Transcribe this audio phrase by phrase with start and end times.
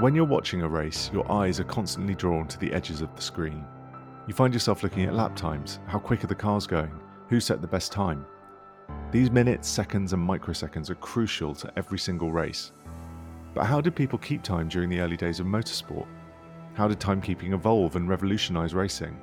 [0.00, 3.22] When you're watching a race, your eyes are constantly drawn to the edges of the
[3.22, 3.64] screen.
[4.26, 6.92] You find yourself looking at lap times, how quick are the cars going,
[7.30, 8.26] who set the best time.
[9.10, 12.72] These minutes, seconds, and microseconds are crucial to every single race.
[13.54, 16.06] But how did people keep time during the early days of motorsport?
[16.74, 19.18] How did timekeeping evolve and revolutionise racing?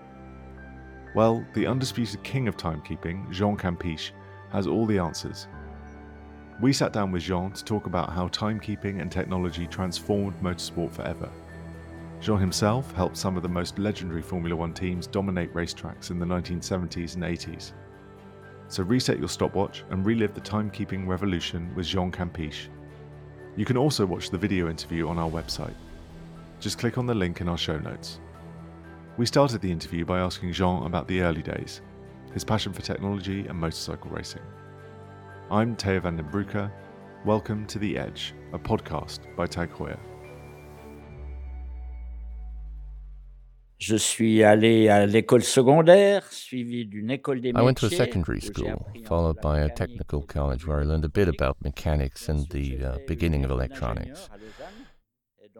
[1.13, 4.09] Well, the undisputed king of timekeeping, Jean Campiche,
[4.51, 5.47] has all the answers.
[6.61, 11.29] We sat down with Jean to talk about how timekeeping and technology transformed motorsport forever.
[12.21, 16.25] Jean himself helped some of the most legendary Formula One teams dominate racetracks in the
[16.25, 17.73] 1970s and 80s.
[18.67, 22.67] So reset your stopwatch and relive the timekeeping revolution with Jean Campiche.
[23.57, 25.75] You can also watch the video interview on our website.
[26.59, 28.19] Just click on the link in our show notes.
[29.17, 31.81] We started the interview by asking Jean about the early days,
[32.31, 34.41] his passion for technology and motorcycle racing.
[35.51, 36.71] I'm Teo van den Broeke.
[37.25, 39.99] Welcome to The Edge, a podcast by Tag Heuer.
[43.77, 48.39] Je suis allé à l'école secondaire, suivi d'une école des I went to a secondary
[48.39, 52.83] school, followed by a technical college where I learned a bit about mechanics and the
[52.83, 54.29] uh, beginning of electronics.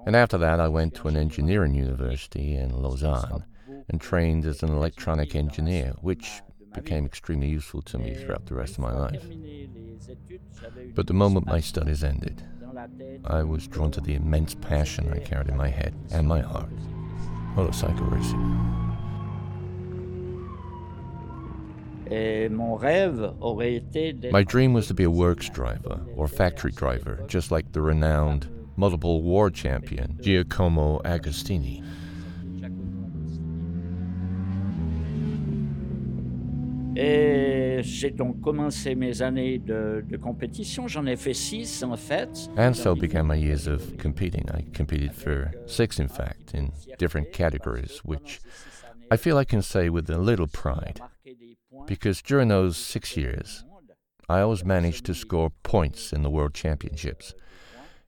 [0.06, 3.44] And after that, I went to an engineering university in Lausanne
[3.90, 6.42] and trained as an electronic engineer, which
[6.74, 9.26] became extremely useful to me throughout the rest of my life.
[10.96, 12.44] But the moment my studies ended,
[13.26, 16.72] I was drawn to the immense passion I carried in my head and my heart
[17.56, 18.40] motorcycle racing.
[24.32, 28.50] My dream was to be a works driver or factory driver, just like the renowned
[28.76, 31.84] multiple war champion Giacomo Agostini.
[36.96, 40.88] Et j'ai donc commencé mes années de, de compétition.
[40.88, 42.50] J'en ai fait six en fait.
[42.58, 44.46] And so began my years of competing.
[44.52, 48.40] I competed for six, in fact, in different categories, which
[49.12, 51.02] I feel I can say with a little pride.
[51.88, 53.64] Because during those six years,
[54.30, 57.34] I always managed to score points in the World Championships.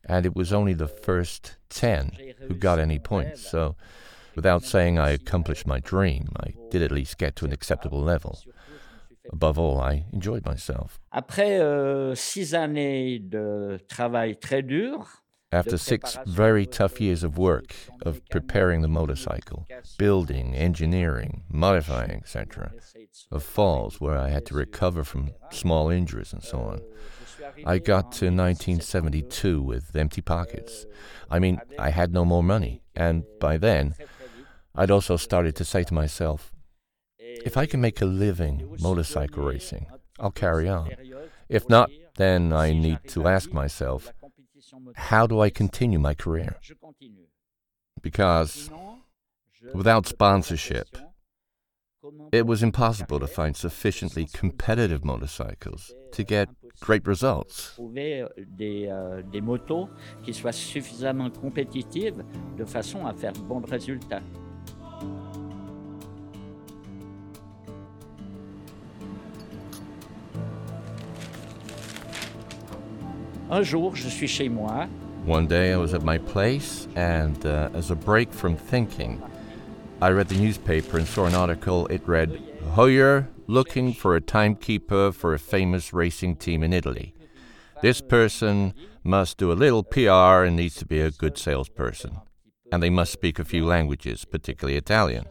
[0.07, 2.17] And it was only the first 10
[2.47, 3.49] who got any points.
[3.49, 3.75] So,
[4.35, 8.39] without saying I accomplished my dream, I did at least get to an acceptable level.
[9.31, 10.99] Above all, I enjoyed myself.
[11.11, 17.75] Après euh, six années de travail très dur, after six very tough years of work,
[18.05, 19.65] of preparing the motorcycle,
[19.97, 22.73] building, engineering, modifying, etc.,
[23.31, 26.81] of falls where I had to recover from small injuries and so on,
[27.65, 30.85] I got to 1972 with empty pockets.
[31.29, 33.95] I mean, I had no more money, and by then,
[34.75, 36.51] I'd also started to say to myself,
[37.43, 39.87] if I can make a living motorcycle racing,
[40.19, 40.91] I'll carry on.
[41.49, 44.13] If not, then I need to ask myself,
[44.95, 46.57] how do I continue my career?
[48.01, 48.69] Because
[49.73, 50.97] without sponsorship,
[52.31, 57.77] it was impossible to find sufficiently competitive motorcycles to get great results.
[57.77, 59.89] Des, euh, euh motos
[60.23, 62.23] qui soient suffisamment compétitives
[62.57, 64.21] de façon à faire bons résultats.
[73.51, 74.87] Un jour, je suis chez moi.
[75.23, 79.21] One day I was at my place, and uh, as a break from thinking,
[80.01, 81.85] I read the newspaper and saw an article.
[81.87, 82.41] It read,
[82.73, 87.13] Heuer looking for a timekeeper for a famous racing team in Italy.
[87.83, 88.73] This person
[89.03, 92.17] must do a little PR and needs to be a good salesperson.
[92.71, 95.25] And they must speak a few languages, particularly Italian.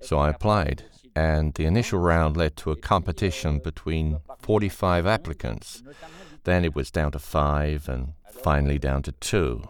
[0.00, 0.84] So I applied,
[1.14, 5.84] and the initial round led to a competition between 45 applicants.
[6.44, 9.62] Then it was down to five, and finally down to two.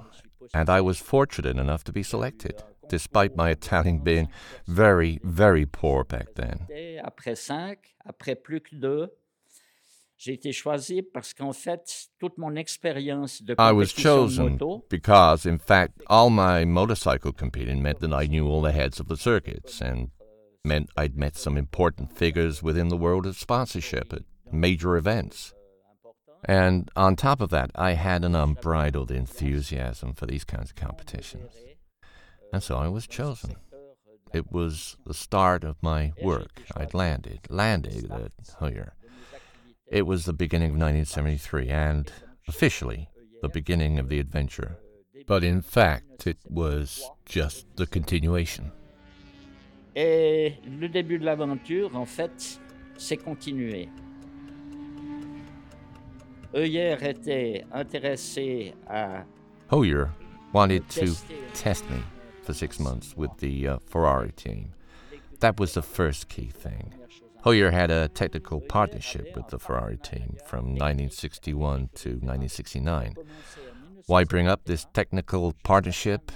[0.54, 4.28] And I was fortunate enough to be selected, despite my Italian being
[4.66, 6.66] very, very poor back then.
[7.04, 9.08] Après cinq, après plus que deux,
[10.18, 14.58] j'ai été choisi parce qu'en fait, toute mon expérience de I was chosen
[14.88, 19.08] because, in fact, all my motorcycle competing meant that I knew all the heads of
[19.08, 20.10] the circuits and
[20.64, 25.54] meant I'd met some important figures within the world of sponsorship at major events.
[26.44, 31.52] And on top of that, I had an unbridled enthusiasm for these kinds of competitions.
[32.52, 33.56] And so I was chosen.
[34.32, 36.62] It was the start of my work.
[36.76, 38.92] I'd landed, landed at Heuer.
[39.86, 42.10] It was the beginning of 1973 and
[42.48, 43.08] officially
[43.42, 44.78] the beginning of the adventure.
[45.26, 48.72] But in fact, it was just the continuation.
[49.94, 52.58] Et le début de l'aventure, en fait,
[52.96, 53.88] s'est continué.
[56.54, 59.24] Était intéressé à
[59.70, 60.10] Heuer
[60.52, 61.14] wanted to
[61.54, 62.02] test me
[62.42, 64.72] for six months with the uh, Ferrari team.
[65.40, 66.92] That was the first key thing.
[67.44, 73.14] Heuer had a technical partnership with the Ferrari team from 1961 to 1969.
[74.06, 76.30] Why bring up this technical partnership?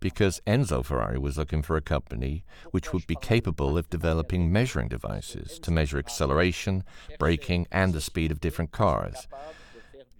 [0.00, 4.88] Because Enzo Ferrari was looking for a company which would be capable of developing measuring
[4.88, 6.84] devices to measure acceleration,
[7.18, 9.26] braking, and the speed of different cars.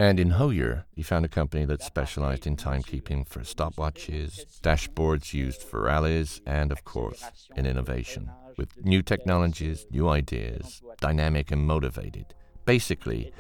[0.01, 5.61] And in Heuer, he found a company that specialized in timekeeping for stopwatches, dashboards used
[5.61, 7.25] for rallies, and of course,
[7.57, 12.27] in innovation, with new technologies, new ideas, dynamic and motivated.
[12.65, 13.33] Basically,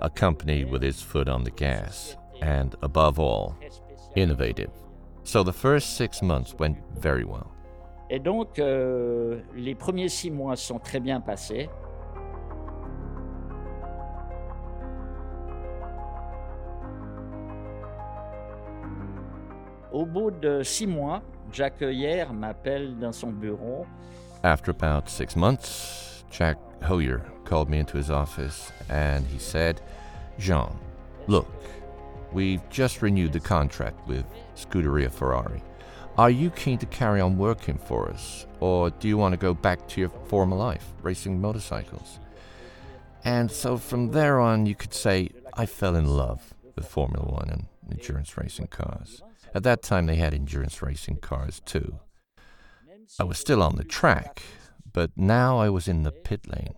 [0.00, 3.56] a company with its foot on the gas, and above all,
[4.14, 4.70] innovative.
[5.24, 7.50] So the first six months went very well.
[8.10, 11.68] Et donc, euh, les premiers six mois sont très bien passés.
[19.94, 23.86] Au bout de six mois, Jacques Heuer m'appelle dans son bureau.
[24.42, 29.80] After about six months, Jack Heuer called me into his office and he said,
[30.36, 30.76] Jean,
[31.28, 31.46] look,
[32.32, 34.24] we've just renewed the contract with
[34.56, 35.62] Scuderia Ferrari.
[36.18, 39.54] Are you keen to carry on working for us, or do you want to go
[39.54, 42.18] back to your former life, racing motorcycles?
[43.24, 47.48] And so from there on, you could say, I fell in love with Formula One
[47.48, 49.22] and endurance racing cars.
[49.54, 52.00] At that time, they had endurance racing cars too.
[53.20, 54.42] I was still on the track,
[54.92, 56.74] but now I was in the pit lane.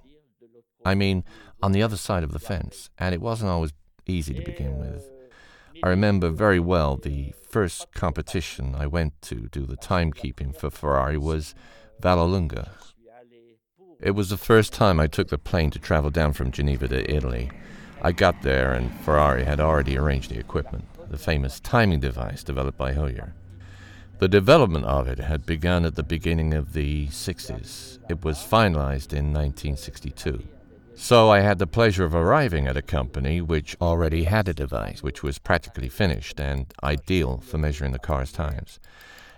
[0.84, 1.24] I mean,
[1.62, 3.72] on the other side of the fence, and it wasn't always
[4.06, 5.10] easy to begin with.
[5.82, 11.16] I remember very well the first competition I went to do the timekeeping for Ferrari
[11.16, 11.54] was
[12.02, 12.70] Vallelunga.
[14.00, 17.10] It was the first time I took the plane to travel down from Geneva to
[17.10, 17.50] Italy.
[18.02, 22.78] I got there and Ferrari had already arranged the equipment the famous timing device developed
[22.78, 23.32] by Heuer.
[24.18, 27.98] The development of it had begun at the beginning of the 60s.
[28.08, 30.42] It was finalized in 1962.
[30.94, 35.02] So I had the pleasure of arriving at a company which already had a device
[35.02, 38.80] which was practically finished and ideal for measuring the car's times.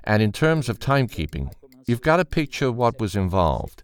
[0.04, 1.52] And in terms of timekeeping,
[1.86, 3.82] you've got to picture what was involved.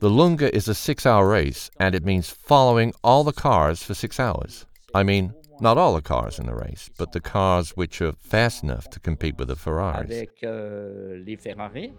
[0.00, 3.94] The Lunga is a six hour race, and it means following all the cars for
[3.94, 4.66] six hours.
[4.94, 8.62] I mean, not all the cars in the race, but the cars which are fast
[8.62, 10.10] enough to compete with the Ferraris.
[10.10, 11.92] Avec euh, les Ferrari.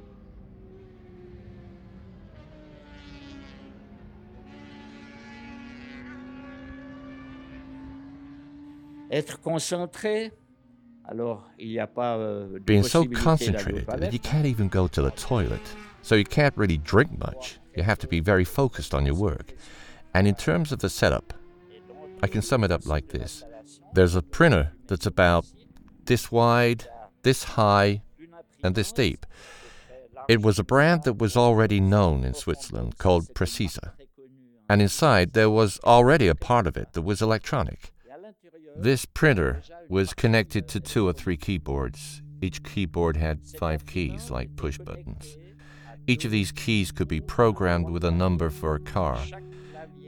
[9.11, 10.31] Être concentré,
[11.03, 14.45] alors il n'y a pas euh, Being so possibilité d'aller aux concentrated that you can't
[14.45, 17.59] even go to the toilet, so you can't really drink much.
[17.75, 19.55] You have to be very focused on your work.
[20.13, 21.33] And in terms of the setup,
[22.21, 23.43] I can sum it up like this
[23.93, 25.45] there's a printer that's about
[26.05, 26.85] this wide,
[27.23, 28.01] this high,
[28.63, 29.25] and this deep.
[30.27, 33.93] It was a brand that was already known in Switzerland called Precisa.
[34.69, 37.91] And inside there was already a part of it that was electronic.
[38.75, 42.21] This printer was connected to two or three keyboards.
[42.41, 45.37] Each keyboard had five keys, like push buttons.
[46.07, 49.19] Each of these keys could be programmed with a number for a car.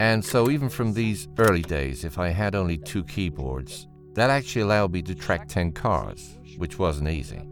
[0.02, 4.64] And so, even from these early days, if I had only two keyboards, that actually
[4.64, 7.48] allowed me to track 10 cars, which wasn't easy.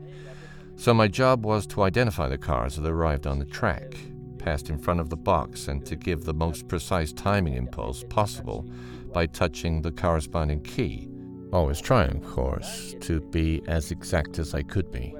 [0.76, 3.94] So, my job was to identify the cars that arrived on the track,
[4.40, 8.68] passed in front of the box, and to give the most precise timing impulse possible
[9.14, 11.08] by touching the corresponding key.
[11.54, 15.14] Always trying, of course, to be as exact as I could be.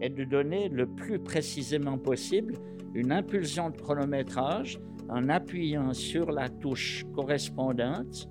[0.00, 2.54] Et de donner le plus précisément possible
[2.94, 8.28] une impulsion de chronométrage en appuyant sur la touche correspondante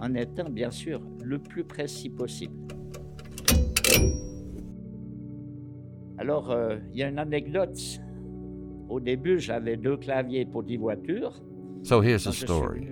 [0.00, 2.54] en étant bien sûr le plus précis possible.
[6.18, 7.78] Alors, euh, il y a une anecdote.
[8.88, 11.40] Au début, j'avais deux claviers pour 10 voitures.
[11.84, 12.88] So here's a story.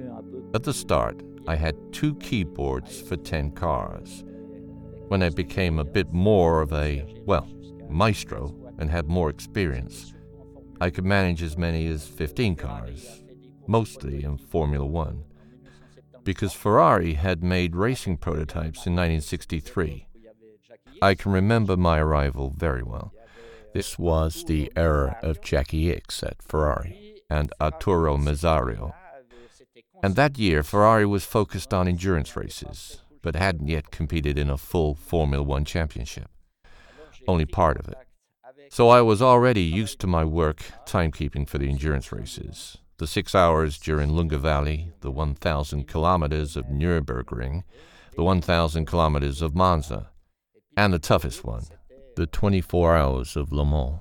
[0.54, 4.24] At the start, I had two keyboards for 10 cars.
[5.08, 7.46] When I became a bit more of a, well,
[7.88, 10.14] maestro and had more experience,
[10.80, 13.22] I could manage as many as 15 cars,
[13.66, 15.24] mostly in Formula One.
[16.24, 20.08] Because Ferrari had made racing prototypes in 1963.
[21.00, 23.12] I can remember my arrival very well.
[23.72, 28.92] This was the era of Jacky Ickx at Ferrari and Arturo Merzario.
[30.02, 34.56] And that year, Ferrari was focused on endurance races, but hadn't yet competed in a
[34.56, 36.28] full Formula One championship.
[37.28, 37.96] Only part of it.
[38.70, 42.78] So I was already used to my work timekeeping for the endurance races.
[42.98, 47.62] The six hours during Lunga Valley, the 1,000 kilometers of Nürburgring,
[48.16, 50.10] the 1,000 kilometers of Monza,
[50.76, 51.64] and the toughest one,
[52.16, 54.00] the 24 hours of Le Mans.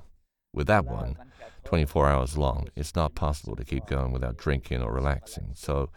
[0.52, 1.16] With that one,
[1.64, 5.50] 24 hours long, it's not possible to keep going without drinking or relaxing.
[5.54, 5.90] So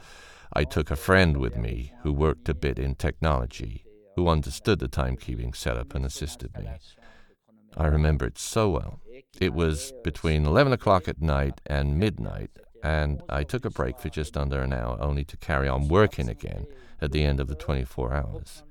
[0.51, 4.89] I took a friend with me who worked a bit in technology, who understood the
[4.89, 6.67] timekeeping setup and assisted me.
[7.77, 8.99] I remember it so well.
[9.39, 12.51] It was between 11 o'clock at night and midnight,
[12.83, 16.29] and I took a break for just under an hour only to carry on working
[16.29, 16.65] again
[17.01, 18.63] at the end of the 24 hours.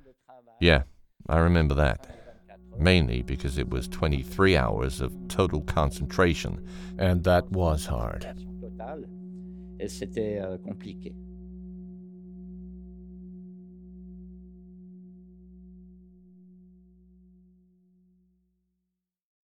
[0.61, 0.83] Yeah,
[1.29, 2.07] I remember that.
[2.77, 6.67] Mainly because it was 23 hours of total concentration,
[6.99, 8.27] and that was hard.
[9.87, 11.15] C'était euh, compliqué.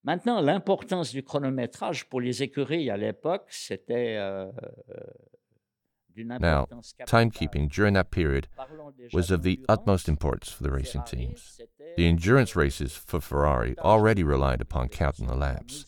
[0.05, 4.53] Maintenant, l'importance du chronométrage pour les écuries à l'époque, c'était euh,
[6.17, 6.69] Now,
[7.07, 8.47] timekeeping during that period
[9.13, 11.61] was of the utmost importance for the racing teams.
[11.97, 15.87] The endurance races for Ferrari already relied upon counting the laps.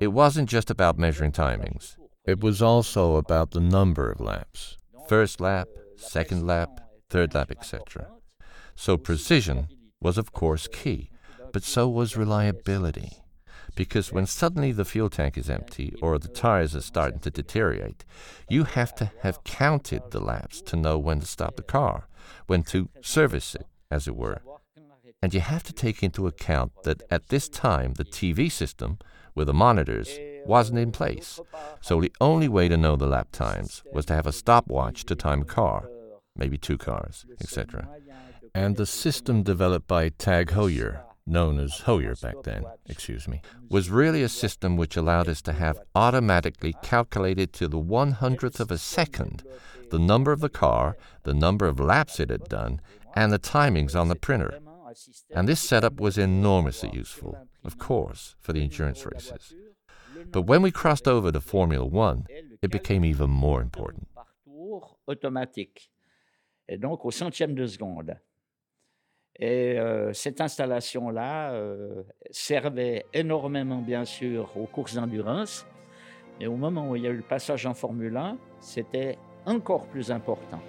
[0.00, 4.78] It wasn't just about measuring timings, it was also about the number of laps.
[5.08, 8.08] First lap, second lap, third lap, etc.
[8.74, 9.68] So precision
[10.00, 11.10] was, of course, key,
[11.52, 13.21] but so was reliability
[13.74, 18.04] because when suddenly the fuel tank is empty or the tires are starting to deteriorate,
[18.48, 22.08] you have to have counted the laps to know when to stop the car,
[22.46, 24.42] when to service it, as it were.
[25.22, 28.98] And you have to take into account that at this time the TV system
[29.34, 31.40] with the monitors wasn't in place.
[31.80, 35.14] So the only way to know the lap times was to have a stopwatch to
[35.14, 35.88] time a car,
[36.36, 37.88] maybe two cars, etc.
[38.54, 43.90] And the system developed by Tag Heuer known as Heuer back then, excuse me, was
[43.90, 48.70] really a system which allowed us to have automatically calculated to the one hundredth of
[48.70, 49.42] a second
[49.90, 52.80] the number of the car, the number of laps it had done,
[53.14, 54.58] and the timings on the printer.
[55.34, 59.54] And this setup was enormously useful, of course, for the endurance races.
[60.30, 62.26] But when we crossed over to Formula One,
[62.62, 64.08] it became even more important.
[66.68, 68.16] Et donc au centième de seconde.
[69.38, 69.78] Et
[70.12, 71.54] cette installation-là
[72.30, 75.66] servait énormément, bien sûr, aux courses d'endurance.
[76.38, 79.86] Mais au moment où il y a eu le passage en Formule 1, c'était encore
[79.86, 80.60] plus important.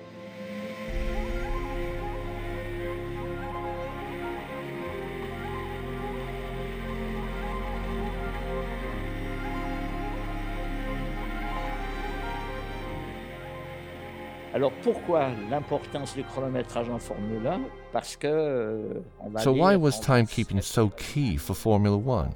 [14.54, 19.76] Alors pourquoi l'importance du chronométrage en Formule 1 Parce que euh, on va So why
[19.76, 22.34] was timekeeping so key for Formula 1?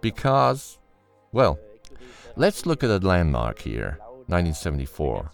[0.00, 0.78] Because
[1.32, 1.58] well,
[2.36, 3.98] let's look at a landmark here,
[4.28, 5.32] 1974.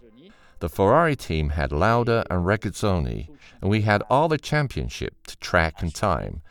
[0.61, 3.29] The Ferrari team had Lauda and Regazzoni,
[3.61, 6.43] and we had all the championship to track and time.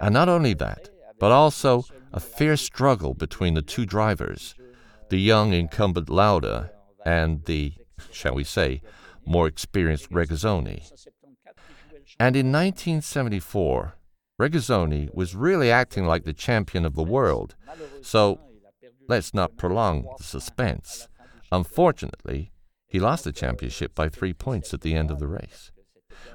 [0.00, 4.54] And not only that, but also a fierce struggle between the two drivers,
[5.08, 6.70] the young incumbent Lauda
[7.04, 7.72] and the,
[8.12, 8.82] shall we say,
[9.24, 10.90] more experienced Regazzoni.
[12.18, 13.94] And in 1974,
[14.40, 17.56] Regazzoni was really acting like the champion of the world.
[18.02, 18.40] So
[19.08, 21.08] let's not prolong the suspense.
[21.50, 22.52] Unfortunately,
[22.86, 25.70] he lost the championship by three points at the end of the race,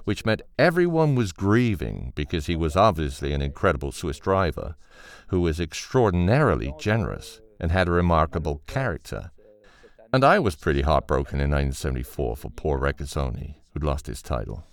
[0.03, 4.75] which meant everyone was grieving because he was obviously an incredible Swiss driver
[5.27, 9.31] who was extraordinarily generous and had a remarkable character.
[10.13, 14.63] And I was pretty heartbroken in 1974 for poor Regazzoni, who'd lost his title.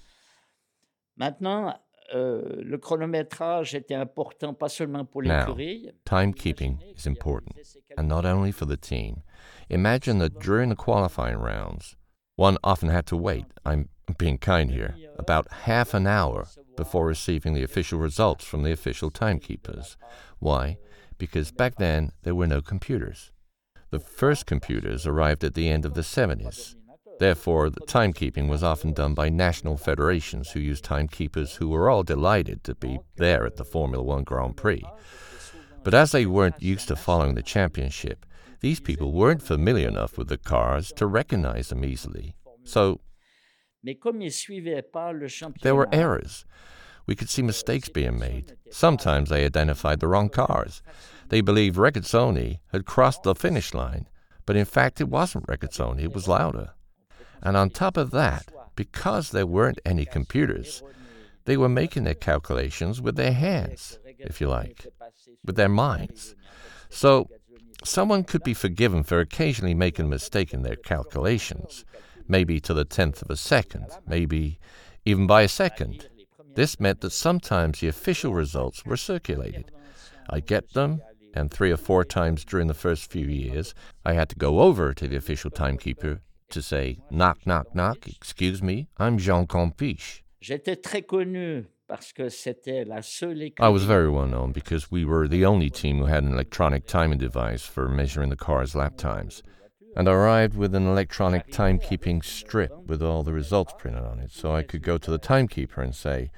[1.19, 1.75] Maintenant,
[2.15, 5.89] euh, le chronométrage était important pas seulement pour l'écurie.
[6.05, 7.57] Timekeeping is important,
[7.97, 9.23] and not only for the team.
[9.71, 11.97] Imagine that during the qualifying rounds,
[12.37, 17.55] one often had to wait, I'm being kind here, about half an hour before receiving
[17.55, 19.97] the official results from the official timekeepers.
[20.39, 20.77] Why?
[21.17, 23.31] Because back then there were no computers.
[23.91, 26.77] The first computers arrived at the end of the 70s.
[27.19, 32.03] Therefore, the timekeeping was often done by national federations who used timekeepers who were all
[32.03, 34.83] delighted to be there at the Formula One Grand Prix.
[35.83, 38.25] But as they weren't used to following the championship,
[38.61, 42.35] these people weren't familiar enough with the cars to recognize them easily.
[42.65, 43.01] So,
[45.63, 46.45] there were errors.
[47.07, 48.57] We could see mistakes being made.
[48.71, 50.83] Sometimes they identified the wrong cars.
[51.31, 54.09] They believed Regazzoni had crossed the finish line,
[54.47, 56.75] but in fact it wasn't Regazzoni, it was Lauda.
[57.41, 60.83] And on top of that, because there weren't any computers,
[61.45, 64.89] they were making their calculations with their hands, if you like,
[65.45, 66.35] with their minds.
[66.89, 67.29] So
[67.85, 71.85] someone could be forgiven for occasionally making a mistake in their calculations,
[72.27, 74.59] maybe to the tenth of a second, maybe
[75.05, 76.09] even by a second.
[76.55, 79.71] This meant that sometimes the official results were circulated.
[80.29, 81.03] I get them,
[81.35, 84.95] and three or four times during the first few years, I had to go over
[84.95, 86.21] to the official timekeeper
[86.51, 90.23] to say, knock, knock, knock, excuse me, I'm Jean Campiche.
[90.43, 93.61] J'étais très connu parce que c'était la seule équipe.
[93.61, 96.87] I was very well known because we were the only team who had an electronic
[96.87, 99.43] timing device for measuring the car's lap times.
[99.97, 104.31] And I arrived with an electronic timekeeping strip with all the results printed on it,
[104.31, 106.31] so I could go to the timekeeper and say,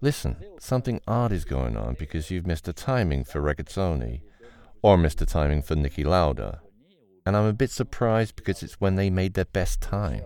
[0.00, 4.20] Listen, something odd is going on because you've missed a timing for Regazzoni,
[4.82, 6.60] or missed a timing for Niki Lauda.
[7.24, 10.24] And I'm a bit surprised because it's when they made their best time.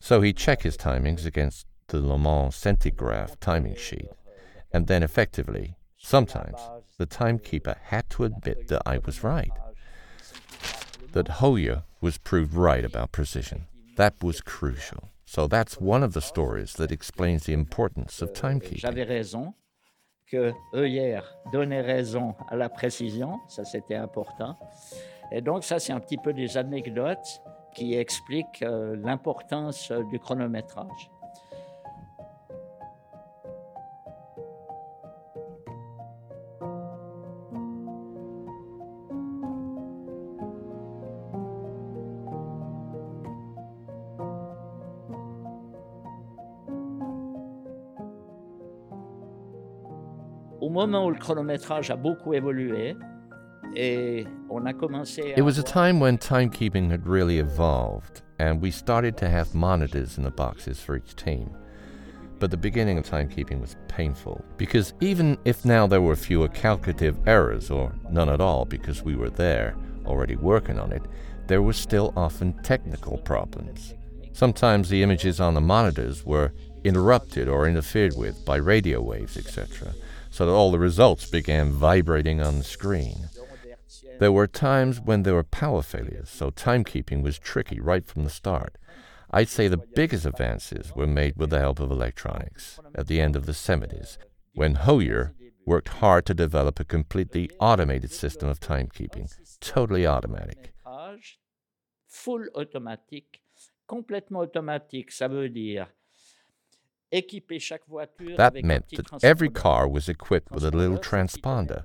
[0.00, 4.08] So he checked his timings against the Le Mans Centigraph timing sheet,
[4.72, 6.58] and then effectively, sometimes,
[6.96, 9.52] the timekeeper had to admit that I was right.
[11.12, 13.66] That Heuer was proved right about precision.
[13.96, 15.10] That was crucial.
[15.32, 18.80] So that's one of the stories that explains the importance of timekeeping.
[18.80, 19.54] J'avais raison,
[20.26, 21.20] que Heuer
[21.52, 24.58] donnait raison à la précision, ça c'était important.
[25.30, 27.40] Et donc ça c'est un petit peu des anecdotes
[27.76, 31.12] qui expliquent euh, l'importance euh, du chronométrage.
[50.86, 52.96] Moment où le chronométrage a beaucoup évolué,
[53.76, 58.62] et on a commencé à It was a time when timekeeping had really evolved, and
[58.62, 61.50] we started to have monitors in the boxes for each team.
[62.38, 67.18] But the beginning of timekeeping was painful, because even if now there were fewer calculative
[67.26, 71.02] errors, or none at all because we were there, already working on it,
[71.46, 73.94] there were still often technical problems.
[74.32, 76.52] Sometimes the images on the monitors were
[76.84, 79.92] interrupted or interfered with by radio waves, etc.,
[80.30, 83.28] so that all the results began vibrating on the screen.
[84.18, 88.30] There were times when there were power failures, so timekeeping was tricky right from the
[88.30, 88.76] start.
[89.30, 93.36] I'd say the biggest advances were made with the help of electronics at the end
[93.36, 94.18] of the 70s,
[94.54, 100.72] when Heuer worked hard to develop a completely automated system of timekeeping, totally automatic.
[102.06, 102.44] full
[104.34, 105.86] automatique, ça veut dire
[108.36, 111.82] That meant that every car was equipped with a little transponder.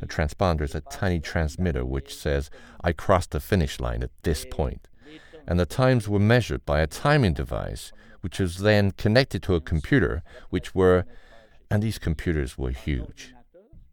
[0.00, 2.50] A transponder is a tiny transmitter which says,
[2.82, 4.88] I crossed the finish line at this point.
[5.46, 9.60] And the times were measured by a timing device, which was then connected to a
[9.60, 11.04] computer, which were,
[11.70, 13.34] and these computers were huge.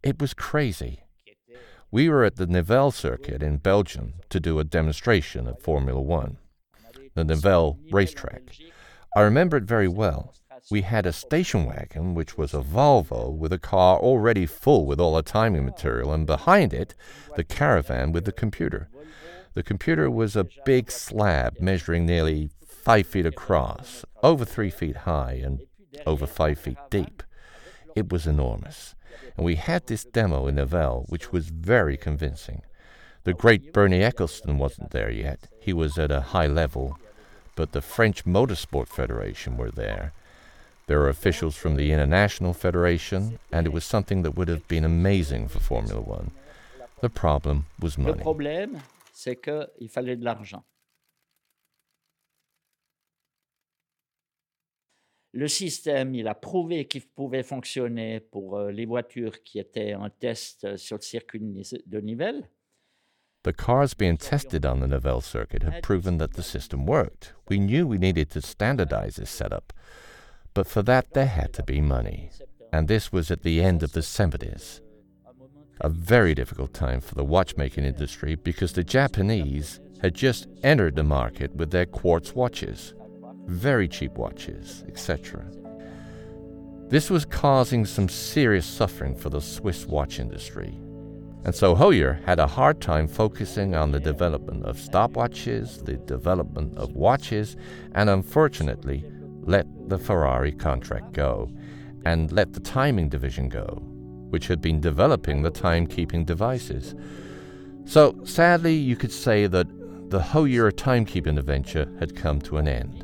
[0.04, 1.02] It was crazy.
[1.92, 6.38] We were at the Nivelles circuit in Belgium to do a demonstration of Formula One,
[7.14, 8.42] the Nivelles racetrack.
[9.16, 10.34] I remember it very well.
[10.72, 15.00] We had a station wagon, which was a Volvo, with a car already full with
[15.00, 16.96] all the timing material, and behind it,
[17.36, 18.90] the caravan with the computer.
[19.54, 25.34] The computer was a big slab measuring nearly five feet across, over three feet high,
[25.34, 25.62] and
[26.08, 27.22] over five feet deep.
[27.96, 28.96] It was enormous.
[29.38, 32.64] And we had this demo in Nivelles, which was very convincing.
[33.24, 35.48] The great Bernie Ecclestone wasn't there yet.
[35.60, 36.98] He was at a high level,
[37.56, 40.14] but the French Motorsport Federation were there.
[40.88, 44.86] There were officials from the International Federation, and it was something that would have been
[44.86, 46.32] amazing for Formula One.
[47.02, 48.22] The problem was Le money.
[48.22, 48.80] problème,
[49.12, 50.64] c'est qu'il fallait de l'argent.
[55.34, 60.10] Le système, il a prouvé qu'il pouvait fonctionner pour euh, les voitures qui étaient en
[60.10, 62.48] test euh, sur le circuit de Nivelles.
[63.44, 67.36] The cars being tested on the Nivelles circuit had proven that the system worked.
[67.50, 69.74] We knew we needed to standardize this setup,
[70.56, 72.32] but for that there had to be money.
[72.74, 74.80] And this was at the end of the 70s.
[75.82, 81.04] A very difficult time for the watchmaking industry because the Japanese had just entered the
[81.04, 82.96] market with their quartz watches,
[83.46, 85.46] very cheap watches, etc.
[86.88, 90.80] This was causing some serious suffering for the Swiss watch industry.
[91.44, 96.78] And so Heuer had a hard time focusing on the development of stopwatches, the development
[96.78, 97.58] of watches,
[97.94, 99.04] and unfortunately
[99.46, 101.50] let the Ferrari contract go
[102.06, 103.82] and let the timing division go,
[104.30, 106.96] which had been developing the timekeeping devices.
[107.86, 109.68] So sadly, you could say that
[110.10, 113.04] the Heuer timekeeping adventure had come to an end.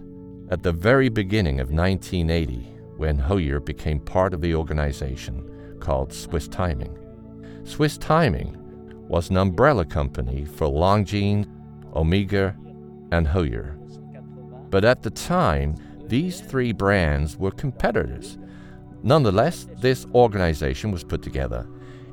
[0.51, 6.47] At the very beginning of 1980, when Heuer became part of the organization called Swiss
[6.47, 6.95] Timing.
[7.63, 8.55] Swiss Timing
[9.07, 11.47] was an umbrella company for Longines,
[11.95, 12.55] Omega,
[13.11, 13.75] and Heuer.
[14.69, 15.75] But at the time,
[16.11, 18.37] these three brands were competitors.
[19.01, 21.65] Nonetheless, this organization was put together.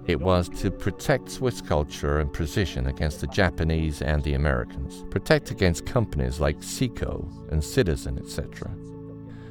[0.07, 5.51] It was to protect Swiss culture and precision against the Japanese and the Americans, protect
[5.51, 8.71] against companies like Seiko and Citizen, etc.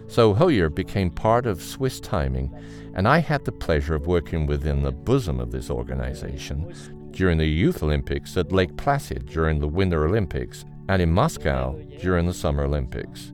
[0.07, 2.49] So Heuer became part of Swiss Timing,
[2.95, 6.73] and I had the pleasure of working within the bosom of this organization
[7.11, 12.27] during the Youth Olympics at Lake Placid during the Winter Olympics and in Moscow during
[12.27, 13.33] the Summer Olympics.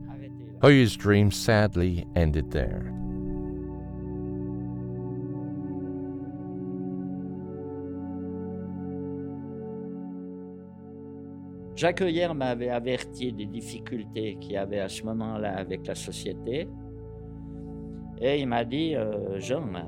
[0.62, 2.90] Heuer's dream sadly ended there.
[11.76, 12.00] Jacques
[12.34, 16.68] m'avait averti des difficultés qu'il y avait à ce moment-là avec la société.
[18.20, 19.80] Et il m'a dit, euh, Jean, euh,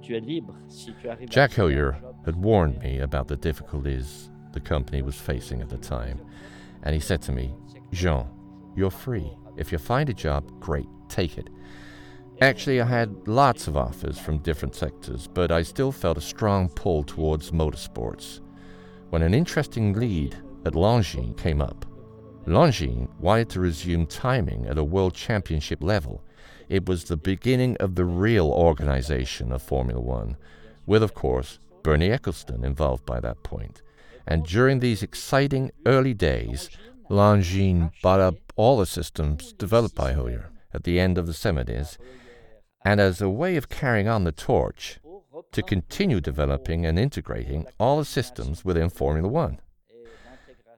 [0.00, 4.60] tu es libre si tu arrives Jack Heuer had warned me about the difficulties the
[4.60, 6.20] company was facing at the time.
[6.84, 7.52] And he said to me,
[7.92, 8.26] Jean,
[8.76, 9.32] you're free.
[9.56, 11.48] If you find a job, great, take it.
[12.40, 16.68] Actually, I had lots of offers from different sectors, but I still felt a strong
[16.68, 18.40] pull towards motorsports.
[19.10, 21.84] When an interesting lead at Longines came up.
[22.46, 26.24] Longines wanted to resume timing at a world championship level.
[26.68, 30.36] It was the beginning of the real organization of Formula One,
[30.86, 33.82] with, of course, Bernie Ecclestone involved by that point.
[34.26, 36.70] And during these exciting early days,
[37.12, 41.98] Longines bought up all the systems developed by Heuer at the end of the 70s,
[42.86, 44.98] and as a way of carrying on the torch,
[45.52, 49.60] to continue developing and integrating all the systems within Formula One.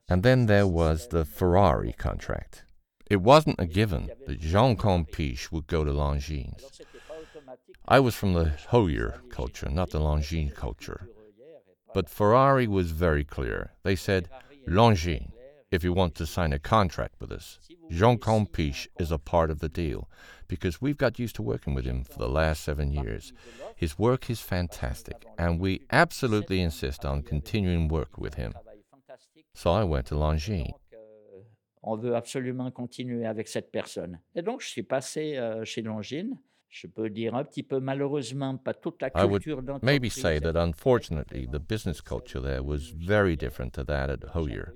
[0.08, 2.64] And then there was the Ferrari contract.
[3.08, 6.64] It wasn't a given that Jean Campiche would go to Longines.
[7.86, 11.08] I was from the Heuer culture, not the Longines culture.
[11.94, 13.70] But Ferrari was very clear.
[13.84, 14.28] They said,
[14.66, 15.30] Longines,
[15.74, 17.58] if you want to sign a contract with us,
[17.90, 20.08] Jean Campiche is a part of the deal
[20.46, 23.32] because we've got used to working with him for the last seven years.
[23.74, 28.54] His work is fantastic, and we absolutely insist on continuing work with him.
[29.54, 30.74] So I went to Longines.
[31.82, 34.18] On veut absolument continuer avec cette personne.
[34.34, 36.38] Et donc, je suis passé euh, chez Longines.
[36.70, 39.44] Je peux dire un petit peu malheureusement, pas toute la I would
[39.82, 44.72] maybe say that unfortunately the business culture there was very different to that at Heuer.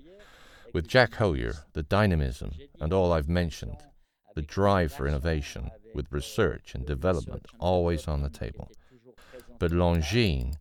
[0.78, 3.78] With Jack Heuer, the dynamism and all I've mentioned,
[4.36, 8.70] the drive for innovation, with research and development always on the table.
[9.58, 10.54] But Longines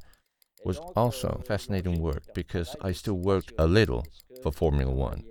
[0.66, 4.08] was also fascinating work because I still worked a little
[4.42, 5.24] for Formula One,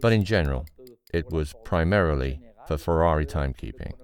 [0.00, 0.66] but in general,
[1.12, 3.94] it was primarily for Ferrari timekeeping.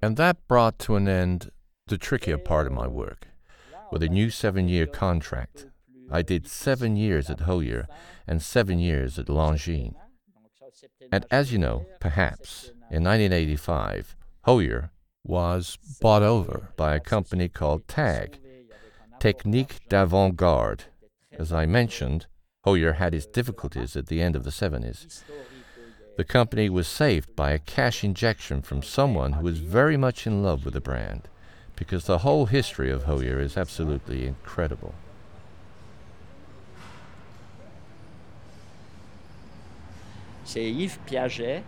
[0.00, 1.50] And that brought to an end
[1.86, 3.28] the trickier part of my work.
[3.92, 5.66] With a new seven year contract,
[6.10, 7.86] I did seven years at Heuer
[8.26, 9.94] and seven years at Longines.
[11.10, 14.16] And as you know, perhaps, in 1985,
[14.46, 14.90] Heuer
[15.24, 18.38] was bought over by a company called TAG,
[19.18, 20.84] technique d'avant garde.
[21.32, 22.26] As I mentioned,
[22.64, 25.22] Heuer had his difficulties at the end of the 70s.
[26.16, 30.42] The company was saved by a cash injection from someone who was very much in
[30.42, 31.28] love with the brand,
[31.74, 34.94] because the whole history of Heuer is absolutely incredible.
[40.46, 41.62] C'est Yves Piaget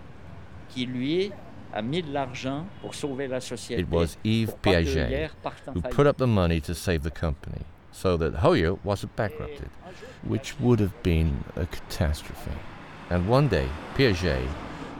[0.68, 1.32] qui, lui,
[1.72, 3.82] a mis de l'argent pour sauver la société.
[3.82, 6.60] It was Yves pour pas que Piaget Heuer parte en who put up the money
[6.60, 9.68] to save the company so that Heuer wasn't bankrupted,
[10.22, 12.52] which would have been a catastrophe.
[13.10, 14.48] And one day, Piaget,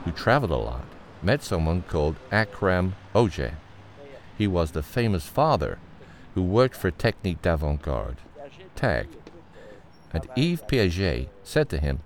[0.03, 0.85] who traveled a lot,
[1.23, 3.53] met someone called Akram Ojjeh.
[4.37, 5.77] He was the famous father
[6.35, 8.17] who worked for Technique d'Avant-Garde,
[8.75, 9.07] TAG.
[10.11, 11.99] And Yves Piaget said to him,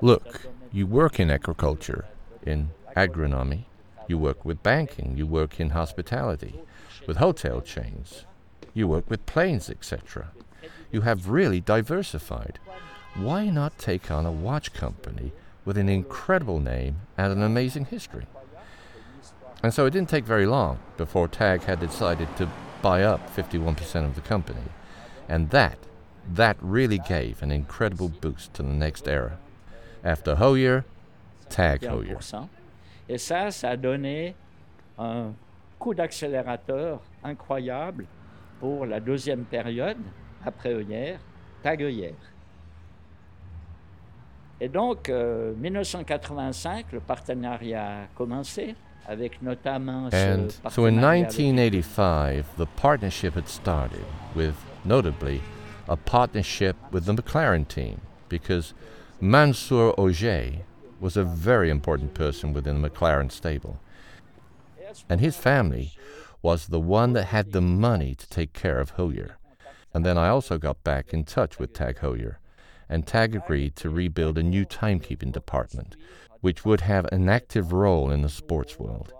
[0.00, 2.06] Look, you work in agriculture,
[2.42, 3.64] in agronomy,
[4.06, 6.54] you work with banking, you work in hospitality,
[7.06, 8.24] with hotel chains,
[8.74, 10.30] you work with planes, etc.
[10.90, 12.58] You have really diversified.
[13.14, 15.32] Why not take on a watch company
[15.64, 18.26] with an incredible name and an amazing history?
[19.62, 22.48] And so it didn't take very long before TAG had decided to
[22.80, 24.60] buy up 51% of the company.
[25.28, 25.78] And that,
[26.32, 29.38] that really gave an incredible boost to the next era.
[30.04, 30.82] After Heuer,
[31.48, 31.82] TAG.
[31.82, 32.46] 51%.
[33.08, 34.34] Et ça, ça a donné
[34.98, 35.32] un
[35.78, 38.04] coup d'accélérateur incroyable
[38.60, 39.96] pour la deuxième période,
[40.44, 41.16] après Heuer,
[41.62, 42.14] Tag Heuer.
[44.60, 48.74] Et donc, euh, 1985, le partenariat a commencé,
[49.06, 54.02] avec notamment ce And so in partenariat avec- 1985, the partnership had started
[54.34, 55.40] with, notably,
[55.88, 58.74] a partnership with the McLaren team because
[59.20, 60.60] Mansour Ojjeh
[61.00, 63.80] was a very important person within the McLaren stable.
[65.08, 65.90] And his family
[66.40, 69.32] was the one that had the money to take care of Heuer.
[69.92, 72.36] And then I also got back in touch with Tag Heuer,
[72.88, 75.96] and Tag agreed to rebuild a new timekeeping department,
[76.40, 79.12] which would have an active role in the sports world.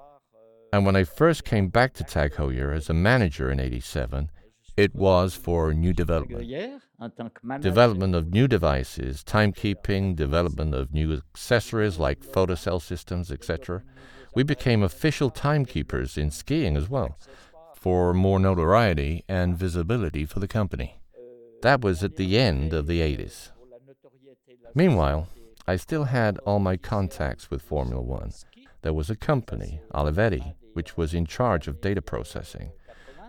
[0.72, 4.30] And when I first came back to Tag Heuer as a manager in 87,
[4.78, 6.48] it was for new development.
[7.60, 13.82] Development of new devices, timekeeping, development of new accessories like photocell systems, etc.
[14.36, 17.18] We became official timekeepers in skiing as well,
[17.74, 21.00] for more notoriety and visibility for the company.
[21.62, 23.50] That was at the end of the 80s.
[24.76, 25.26] Meanwhile,
[25.66, 28.30] I still had all my contacts with Formula One.
[28.82, 32.70] There was a company, Olivetti, which was in charge of data processing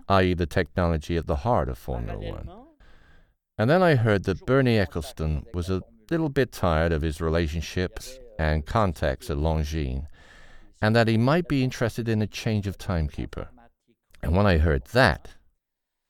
[0.10, 2.50] i.e., the technology at the heart of Formula One.
[3.58, 8.20] And then I heard that Bernie Ecclestone was a little bit tired of his relationships
[8.40, 10.08] and contacts at Longines,
[10.82, 13.50] and that he might be interested in a change of timekeeper.
[14.24, 15.36] And when I heard that,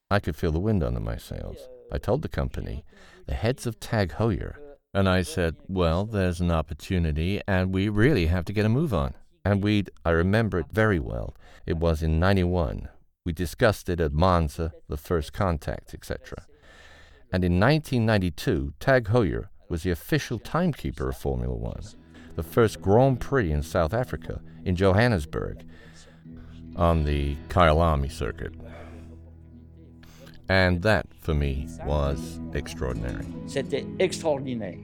[0.10, 1.68] I could feel the wind under my sails.
[1.92, 2.86] I told the company,
[3.26, 4.56] the heads of Tag Heuer,
[4.94, 8.94] and I said, Well, there's an opportunity, and we really have to get a move
[8.94, 9.14] on.
[9.44, 11.36] And we'd, I remember it very well.
[11.66, 12.90] It was in 91
[13.26, 16.46] we discussed it at Monza, the first contact, etc.
[17.32, 19.10] And in 1992, Tag
[19.70, 21.82] was the official timekeeper of Formula One,
[22.36, 25.64] the first Grand Prix in South Africa, in Johannesburg,
[26.76, 28.54] on the Kyalami circuit.
[30.48, 33.26] And that, for me, was extraordinary.
[33.46, 34.78] C'était extraordinaire.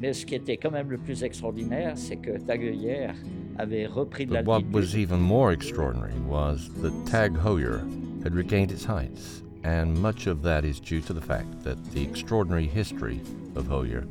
[0.00, 3.12] Mais ce qui était quand même le plus extraordinaire, c'est que Tag Heuer
[3.58, 7.80] avait repris de But what was even more extraordinary was that Tag Heuer
[8.24, 12.02] had regained its heights, and much of that is due to the fact that the
[12.02, 13.20] extraordinary history
[13.54, 14.06] of Heuer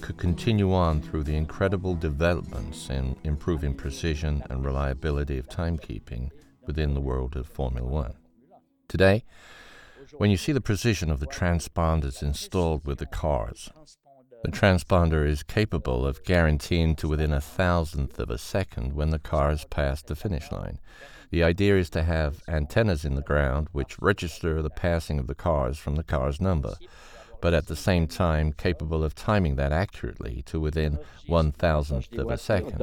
[0.00, 6.30] could continue on through the incredible developments in improving precision and reliability of timekeeping
[6.66, 8.14] within the world of Formula One.
[8.88, 9.24] Today,
[10.18, 13.70] when you see the precision of the transponders installed with the cars,
[14.42, 19.18] the transponder is capable of guaranteeing to within a thousandth of a second when the
[19.18, 20.78] car has passed the finish line.
[21.30, 25.34] The idea is to have antennas in the ground which register the passing of the
[25.34, 26.74] cars from the car's number,
[27.40, 32.28] but at the same time capable of timing that accurately to within one thousandth of
[32.28, 32.78] a second.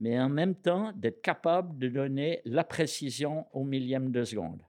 [0.00, 4.60] Mais en même temps d'être capable de donner la précision au millième de seconde.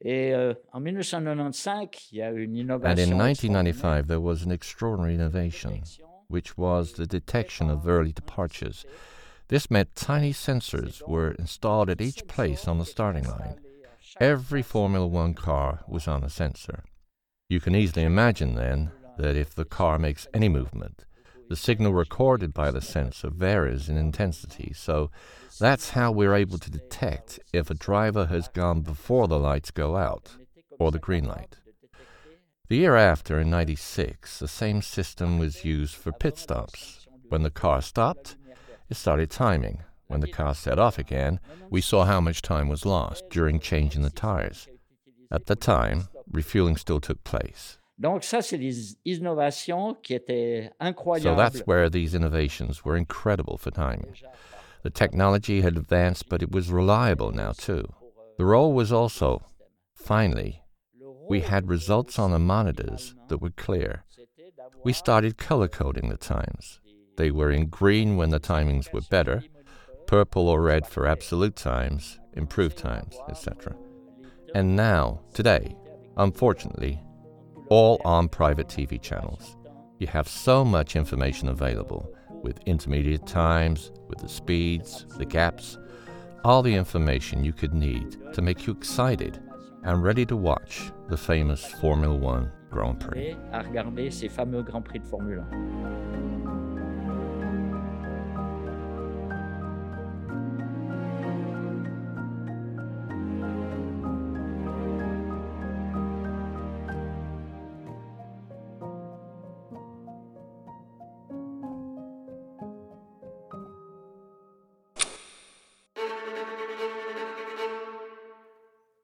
[0.00, 2.90] Et euh, en 1995, il y a une innovation.
[2.90, 5.82] And in 1995, there was an extraordinary innovation,
[6.28, 8.84] which was the detection of early departures.
[9.48, 13.60] This meant tiny sensors were installed at each place on the starting line.
[14.20, 16.84] Every Formula One car was on a sensor.
[17.48, 21.04] You can easily imagine then that if the car makes any movement,
[21.48, 25.10] the signal recorded by the sensor varies in intensity, so
[25.58, 29.96] that's how we're able to detect if a driver has gone before the lights go
[29.96, 30.36] out
[30.78, 31.56] or the green light.
[32.68, 37.06] The year after, in 96, the same system was used for pit stops.
[37.28, 38.36] When the car stopped,
[38.90, 39.84] it started timing.
[40.08, 41.40] When the car set off again,
[41.70, 44.68] we saw how much time was lost during changing the tires.
[45.30, 47.78] At the time, refueling still took place.
[47.98, 51.22] Donc ça, c'est des innovations qui étaient incroyables.
[51.22, 54.14] So that's where these innovations were incredible for timing.
[54.86, 57.92] The technology had advanced, but it was reliable now too.
[58.38, 59.44] The role was also,
[59.96, 60.62] finally,
[61.28, 64.04] we had results on the monitors that were clear.
[64.84, 66.78] We started color coding the times.
[67.16, 69.42] They were in green when the timings were better,
[70.06, 73.74] purple or red for absolute times, improved times, etc.
[74.54, 75.74] And now, today,
[76.16, 77.02] unfortunately,
[77.70, 79.56] all on private TV channels.
[79.98, 85.78] You have so much information available with intermediate times, with the speeds, the gaps,
[86.44, 89.40] all the information you could need to make you excited
[89.82, 93.36] and ready to watch the famous Formula One Grand Prix.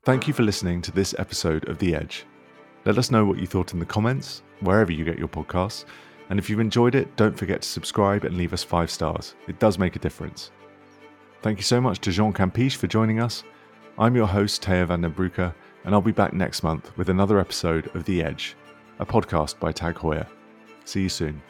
[0.05, 2.27] Thank you for listening to this episode of The Edge.
[2.85, 5.85] Let us know what you thought in the comments, wherever you get your podcasts,
[6.29, 9.37] and if you've enjoyed it, don't forget to subscribe and leave us five stars.
[9.47, 10.51] It does make a difference.
[11.41, 13.45] Thank you so much to Jean Campiche for joining us.
[13.97, 17.39] I'm your host, Teo van den Broeke, and I'll be back next month with another
[17.39, 18.57] episode of The Edge,
[18.99, 20.27] a podcast by Tag Heuer.
[20.85, 21.41] See you soon.